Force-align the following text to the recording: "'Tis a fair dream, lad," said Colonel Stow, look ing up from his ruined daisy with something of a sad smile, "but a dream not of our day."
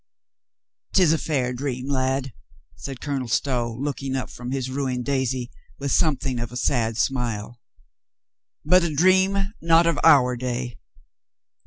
"'Tis 0.93 1.13
a 1.13 1.17
fair 1.19 1.53
dream, 1.53 1.87
lad," 1.87 2.33
said 2.75 2.99
Colonel 3.01 3.27
Stow, 3.27 3.71
look 3.71 4.01
ing 4.01 4.15
up 4.15 4.31
from 4.31 4.49
his 4.49 4.71
ruined 4.71 5.05
daisy 5.05 5.51
with 5.77 5.91
something 5.91 6.39
of 6.39 6.51
a 6.51 6.57
sad 6.57 6.97
smile, 6.97 7.59
"but 8.65 8.83
a 8.83 8.95
dream 8.95 9.53
not 9.61 9.85
of 9.85 9.99
our 10.03 10.35
day." 10.35 10.79